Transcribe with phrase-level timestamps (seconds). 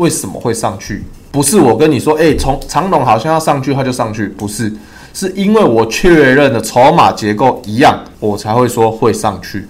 [0.00, 1.04] 为什么会上去？
[1.30, 4.72] 不是我跟你说，哎，从长龙好像要上去，它就上去，不是，
[5.12, 9.66] 是因为我确认的筹码结构一样，我才会说会上去。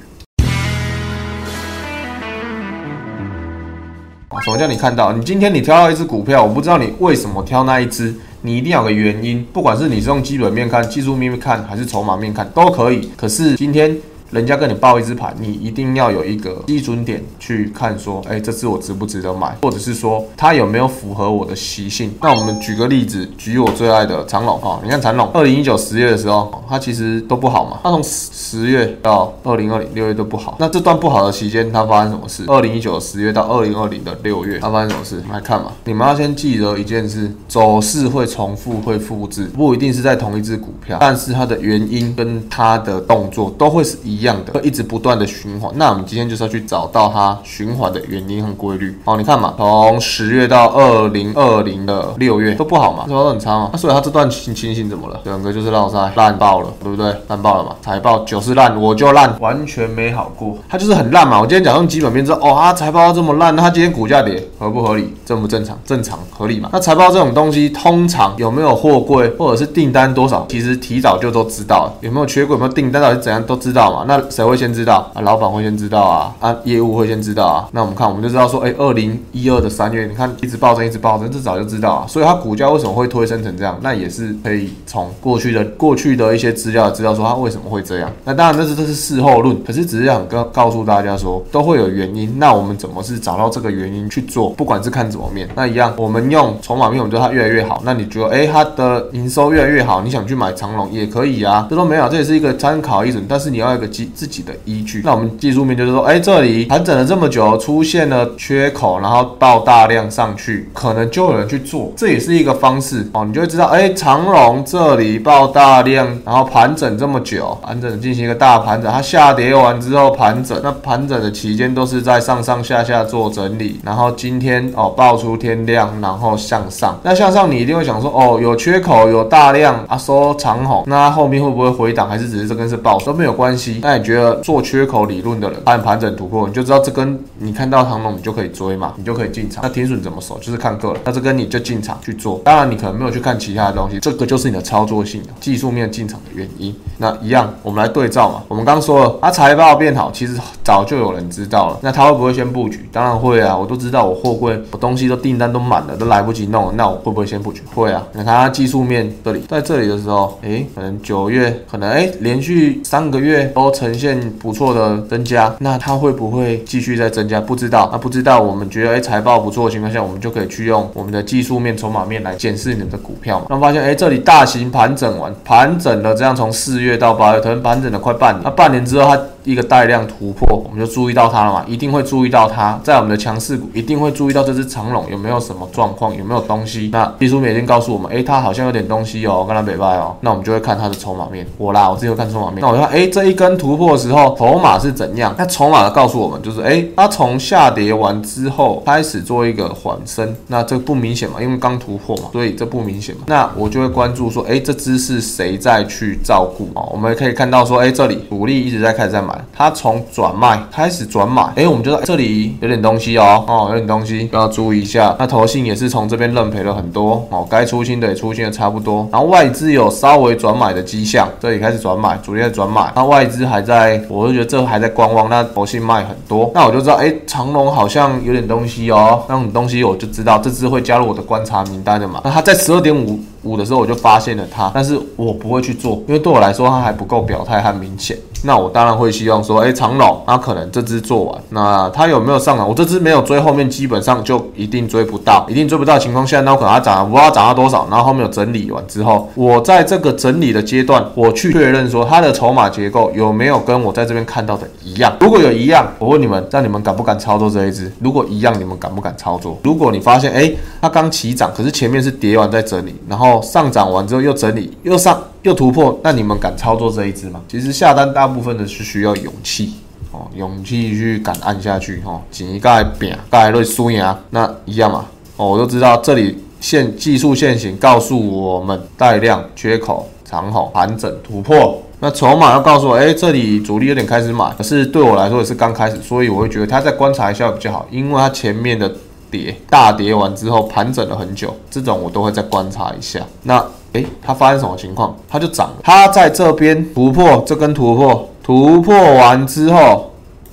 [4.44, 5.12] 什么叫你看到？
[5.12, 13.10] 你今天你挑到一只股票，我不知道你为什么挑那一只，你一定有个原因，不管是你是用基本面看、技术面看，还是筹码面看，都可以。
[13.16, 13.96] 可是今天。
[14.32, 22.10] 人家跟你报一只盘，你一定要有一个基准点去看，说，哎，这只我值不值得买，或者是说它有没有符合我的习性。
[22.22, 30.56] 那我们举个例子，举我最爱的长龙哈，你看长龙，二零一九十月的时候，它其实都不好嘛，它从十月到二零二零六月都不好。
[30.58, 32.44] 那这段不好的期间，它发生什么事？
[32.46, 35.22] 二零一九十月到二零二零的六月，它发生什么事？
[35.30, 45.70] 来看嘛，你们要先记得一件事，走势会重复，会复制，不一定是在同一只股票，但是它的原因跟它的动作都会是一样的，会一直不断的循环。
[45.76, 48.98] 那我们今天就是要去找到它循环的原因和规律。
[49.04, 53.70] 好，你看嘛，从十月到二零二零的六月都不好嘛，都很差嘛。
[53.72, 55.20] 那所以它这段情情形怎么了？
[55.24, 57.14] 整个就是烂晒烂爆了，对不对？
[57.28, 60.56] 烂爆了嘛，财报就是烂，我就烂，完全没好过。
[60.68, 61.40] 它就是很烂嘛。
[61.40, 65.12] 我今天讲用基本面之后，哦，它财报这么烂，那它今天股价跌合不合理？
[65.24, 65.78] 正不正常？
[65.84, 66.70] 正常合理嘛？
[66.72, 71.92] 那财报这种东西，通常有没有货柜或者是订单多少，其实提早就都知道了。
[72.00, 72.54] 有没有缺柜？
[72.54, 73.02] 有没有订单？
[73.02, 74.04] 到底怎样都知道嘛？
[74.06, 75.10] 那那谁会先知道？
[75.14, 77.66] 啊，老板会先知道啊，啊，业务会先知道啊。
[77.72, 82.06] 那我们看，我们就知道说，哎，二零一二的三月，你看一直暴增，一直暴增，这早就知道啊。
[82.06, 83.78] 所以它股价为什么会推升成这样？
[83.80, 88.12] 那也是可以从过去的过去的一些资料知道说它为什么会这样。
[88.22, 92.38] 那当然，这是这是事后论，可是只是想告告诉大家说，都会有原因。
[92.38, 94.50] 那我们怎么是找到这个原因去做？
[94.50, 97.80] 不管是看怎么面，那一样，我们用筹码面，我们觉得它越来越好。
[97.82, 101.66] 那你觉得，哎，它的营收越来越好，你想去买长龙也可以啊。
[101.70, 105.02] 这都没有，这也是一个参考一种，但是你要一个基自己的依据。
[105.04, 113.24] 那我们技术面就是说，哎，这里盘整了这么久，出现了缺口，然后爆大量上去，可能就有人去做，这也是一个方式哦。
[113.24, 133.80] 你就会知道，哎，长龙这里爆大量，然后盘整这么久，盘整进行一个大盘整，它下跌完之后盘整，那盘整的期间都是在上上下下做整理，然后今天哦爆出天量，然后向上，那向上你一定会想说，哦，有缺口，有大量啊，收长红，那后面会不会回档，还是只是这根是爆都没有关系。
[133.82, 139.62] 那你觉得做缺口理论的人，按盘整突破，你就知道这根你看到长龙，你就可以追嘛，你就可以进场。
[139.62, 141.00] 那停损怎么守，就是看个人。
[141.04, 146.74] 那这根你就进场去做，当然你可能没有去看其他的东西，这个就是你的操作性技术面进场的原因。
[146.98, 148.42] 那一样，我们来对照嘛。
[148.46, 151.78] 我们刚说了，啊财报变好，其实早就有人知道了。
[151.82, 152.88] 那他会不会先布局？
[152.92, 157.62] 当然会啊，我都知道，我货柜我东西都订单都满了，都来不及弄，那我会不会先布局？
[157.74, 158.06] 会啊。
[158.12, 167.40] 你看它技术面这里，在这里的时候，诶，可能九月，可能诶，连续三个月都呈现不错的增加，那它会不会继续再增加？
[167.40, 167.88] 不知道。
[167.90, 173.46] 那不知道，我们觉得哎，财报不错的情况下，我们就可以去用我们的技术面、筹码面来检视你的股票嘛。
[173.48, 178.42] 那发现哎，这里大型盘整完，盘整了这样从四月到八月，可能盘整了快半年。
[178.44, 186.90] 那半年之后，它一个带量突破，我们就注意到它了嘛，一定会注意到它，在我们的强势股一定会注意到这只长龙有没有什么状况，有没有东西。
[186.92, 191.46] 那技术面已经告诉我们，诶，它好像有点东西哦，跟它北拜哦，那我们就会看它的筹码面。
[191.58, 192.58] 我啦，我自己会看筹码面。
[192.60, 195.34] 那我就看，诶，这一根突破的时候，筹码是怎样？
[195.36, 203.22] 那筹码告诉我们，就是诶，它从下跌完之后开始做一个缓升，那这不明显嘛，因为刚突破嘛，所以这不明显嘛。
[203.26, 206.82] 那我就会关注说，诶，这只是谁在去照顾啊？
[206.92, 215.14] 我们可以看到说，诶，这里主力一直在开始在买，它从转卖开始转买，诶，我们就说这里有点东西哦，哦，有点东西要注意一下。
[215.18, 232.20] 那投信也是从这边认赔了很多哦，该出清的也出清的差不多，然后外资有稍微转买的迹象，这里开始转买，主力在转买，那外资还在，我就觉得这还在观望，那投信卖很多，那我就知道，诶，长隆好像有点东西哦，那种东西我就知道这支会加入我的观察名单的嘛。
[232.24, 238.16] 那它在十二点五五的时候我就发现了它，但是我不会去做，因为对我来说它还不够表态和明显。
[238.44, 242.68] 那我当然会希望说，哎，长龙，那可能这支做完，那它有没有上涨？
[242.68, 255.12] 我这支没有追，后面基本上就一定追不到，一定追不到的情况下，那我可能它涨，不知道涨到多少，然后后面有整理完之后，我在这个整理的阶段，我去确认说它的筹码结构有没有跟我在这边看到的一样。
[255.20, 257.92] 如果有一样，我问你们，那你们敢不敢操作这一支？
[258.00, 259.58] 如果一样，你们敢不敢操作？
[259.62, 265.16] 如果你发现，哎，它刚起涨，可是前面是跌完再整理，然后上涨完之后又整理，又上。
[265.42, 267.40] 又突破，那你们敢操作这一支吗？
[267.48, 269.74] 其实下单大部分的是需要勇气
[270.12, 275.06] 哦，勇气去敢按下去哦，紧一盖扁盖瑞输赢那一样嘛
[275.36, 288.90] 哦，我都知道这里线技术线型告诉我们带量缺口长好盘整突破，那筹码要告诉我，哎，这里主力有点开始买，可是对我来说也是刚开始，所以我会觉得它再观察一下比较好，因为它前面的
[289.30, 293.20] 跌，大跌完之后盘整了很久，这种我都会再观察一下。
[293.42, 295.14] 那诶，它发生什么情况？
[295.28, 300.10] 它就涨了，它在这边突破这根突破，突破完之后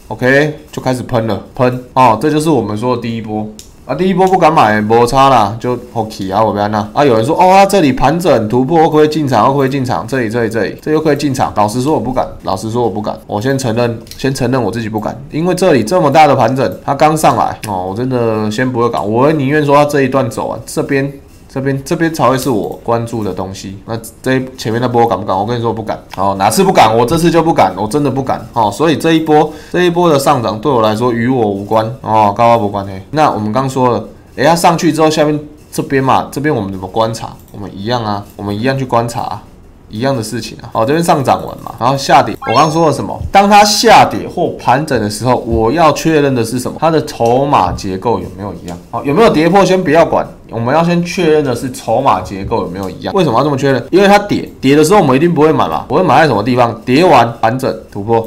[0.09, 3.47] ，OK 就开始喷了，喷哦，这就是我们说的第一波。
[3.85, 7.03] 啊，第一波不敢买，摩擦啦，就 OK 啊，我不要那啊。
[7.03, 9.47] 有人说，哦，它这里盘整突破，可不可以进场？
[9.47, 10.05] 可不可以进场？
[10.07, 11.51] 这里，这里，这里，这又可以进场。
[11.55, 12.27] 老实说，我不敢。
[12.43, 13.17] 老实说，我不敢。
[13.25, 19.01] 我先承认，先承认我自己不敢，因为这里这么大的盘整，它刚上来哦，我真的先不会搞。
[19.01, 21.11] 我宁愿说它这一段走完，这边。
[21.51, 23.75] 这边这边才会是我关注的东西。
[23.85, 25.35] 那这前面那波敢不敢？
[25.35, 25.99] 我跟你说不敢。
[26.15, 26.95] 哦，哪次不敢？
[26.95, 28.47] 我这次就不敢，我真的不敢。
[28.53, 31.83] 哦，所以这一波这一波的上涨对我来说与我无关。
[32.01, 33.01] 哦，高高不关嘿。
[33.11, 34.07] 那我们刚说了，
[34.37, 35.39] 哎，它上去之后，下面
[35.71, 37.35] 这边嘛，这边我们怎么观察？
[37.51, 39.41] 我们一样啊，我们一样去观察。
[39.89, 42.35] 一样的事情啊，好，这边上涨完嘛，然后下跌。
[42.41, 43.19] 我刚刚说了什么？
[43.31, 46.77] 当它下跌或盘整的时候，我要确认的是什么？
[46.79, 48.77] 它的筹码结构有没有一样？
[48.91, 53.13] 好，有没有跌破先不要管，我们要先确认的是筹码结构有没有一样。
[53.13, 53.83] 为什么要这么确认？
[53.91, 56.79] 因为它跌跌的时候，我们一定不会买嘛，我会买在什么地方？
[56.85, 58.21] 跌完盘整突破，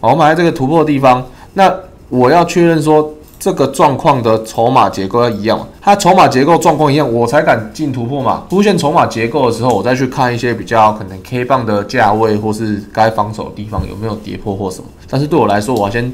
[0.00, 1.24] 好，我买在这个突破的地方。
[1.54, 1.72] 那
[2.08, 3.12] 我要确认说。
[3.38, 8.44] 这个状况的筹码结构要一样，它筹码结构状况一样，我才敢进突破嘛。
[8.50, 14.84] 出现筹码结构的时候，我再去看一些比较可能 K 棒的价位，或是该防守的地方有没有跌破或什么。
[15.08, 16.12] 但是对我来说，我要先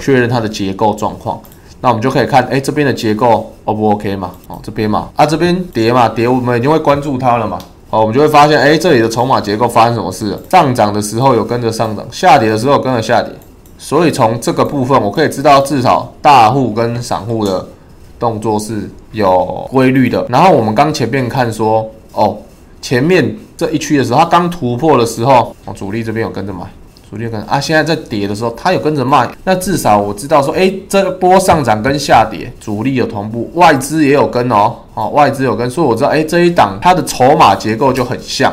[0.00, 1.40] 确认它的结构状况。
[1.80, 4.32] 那我们就可以看，哎，这边的结构 O 不 OK 嘛？
[4.48, 7.56] 哦，这边嘛，啊，这边跌嘛，跌，我们已经会关注它了嘛。
[7.90, 10.40] 哦，我们就会发现，哎，这里的筹码结构发生什么事了？
[10.50, 13.32] 上涨的时候有跟着上涨，下跌的时候跟着下跌。
[13.78, 17.64] 所以从这个部分，我可以知道至少大户跟散户的
[18.18, 20.26] 动作是有规律的。
[20.28, 22.36] 然后我们刚前面看说，哦，
[22.82, 26.60] 前面这一区的时候，它刚突破的时候，哦，主力这边有跟着买，
[27.08, 29.30] 主力跟啊，现在在跌的时候，它有跟着卖。
[29.44, 38.52] 那至少我知道说，哎，这波上涨跟下跌，主力有同步，外资也有跟哦，哦，外资有跟，所以我知道，哎，这一档它的筹码结构就很像。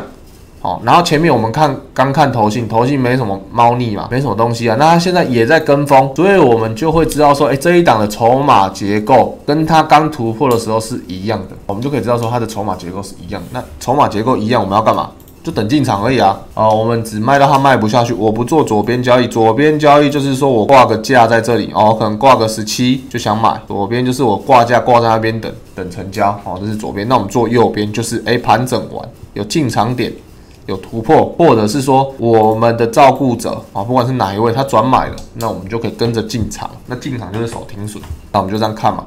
[0.66, 4.76] 哦，然后前面我们看刚看头信，头信没什么猫腻嘛，没什么东西啊。
[4.80, 13.40] 那它现在也在跟风，所以我们就会知道说，哎，这一档的筹码结构跟它刚突破的时候是一样的，我们就可以知道说它的筹码结构是一样。
[13.52, 15.12] 那筹码结构一样，我们要干嘛？
[15.44, 16.42] 就等进场而已啊。
[16.56, 19.28] 啊，我们只卖到它卖不下去，我不做左边交易。
[19.28, 23.62] 左边交易就是说我挂个价在这里，哦，可能挂个十七就想买。
[23.68, 27.08] 左边就是我挂价挂在那边等等成交，哦，这是左边。
[27.08, 30.12] 那我们做右边就是哎盘整完有进场点。
[30.66, 36.70] 有突破，或者是说我们的照顾者啊，不管是哪一位，他转买了，那我们就可以跟着进场。
[36.88, 38.02] 那进场就是守停损，
[38.32, 39.06] 那我们就这样看嘛。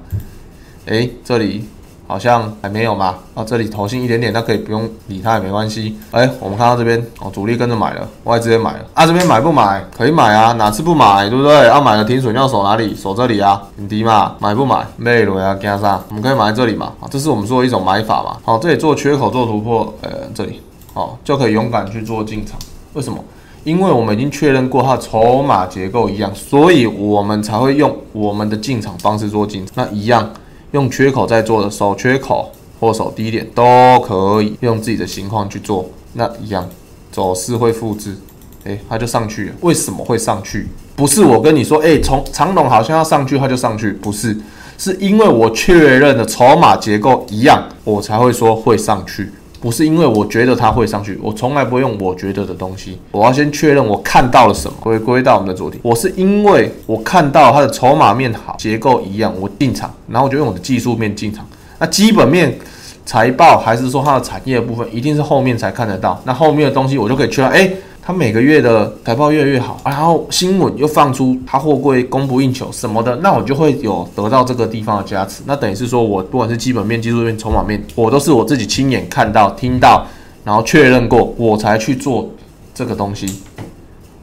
[0.87, 1.69] 诶，这里
[2.07, 3.17] 好像还没有嘛。
[3.35, 5.99] 啊，这里投信一点点，那可以不用理它也没关系。
[6.13, 8.85] 诶，我们看到这边哦，主力跟着买了，外资也买了。
[8.95, 9.85] 啊，这边买不买？
[9.97, 11.29] 可以买啊，哪次不买？
[11.29, 11.67] 对不对？
[11.67, 12.95] 要买的停损要守哪里？
[12.95, 14.37] 守这里啊，很低嘛。
[14.39, 14.87] 买不买？
[14.97, 16.93] 没了呀，加上我们可以买在这里嘛。
[17.01, 18.39] 啊，这是我们说一种买法嘛。
[18.45, 20.63] 好，这里做缺口做突破，呃，这里。
[20.99, 22.59] 哦，就可以勇敢去做进场。
[22.95, 23.23] 为什么？
[23.63, 29.73] 因为我们已经确认过它筹码结构一样，所以我们才会用我们的进场方式做进场。
[29.77, 30.29] 那一样
[30.73, 32.51] 用缺口在做的时候缺口
[32.81, 35.89] 或守低点都可以用自己的情况去做。
[36.15, 36.69] 那一样
[37.13, 38.17] 走势会复制，
[38.65, 39.53] 诶，它就上去。
[39.61, 40.67] 为什么会上去？
[40.97, 44.37] 不是我跟你说，诶，从长龙好像要上去，它就上去，不是，
[44.77, 49.31] 是因为我确认的筹码结构一样，我才会说会上去。
[49.61, 52.99] 不是因为我觉得它会上去，我从来不用我觉得的东西。
[53.11, 54.77] 我要先确认我看到了什么。
[54.81, 61.47] 回归到我们的主题，我是因为我看到它的筹码面好，结构一样，我进场，然后我就用我的技术面进场。
[61.79, 62.57] 那基本面、
[63.05, 66.21] 财报还是说它的产业部分，一定是后面才看得到。
[66.25, 67.71] 那后面的东西我就可以确认，哎。
[68.09, 75.43] 它每个月的财报越来越好，然后新闻又放出它货柜供不应求什么的，那我就会有得到这个地方的加持。
[75.45, 80.07] 那等于是说我不管是基本面、技术面、筹码面，我都是我自己亲眼看到、听到，
[80.43, 82.27] 然后确认过，我才去做
[82.75, 83.43] 这个东西。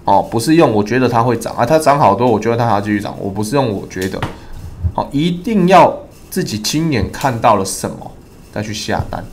[0.05, 3.15] 哦，不是用我觉得它会涨啊，它涨好多，我觉得它还要继续涨。
[3.21, 4.19] 我不是用我觉得，
[4.95, 5.95] 好，一定要
[6.31, 8.11] 自己亲眼看到了什么
[8.51, 9.23] 再去下单。